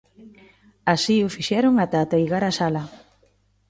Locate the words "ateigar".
2.01-2.43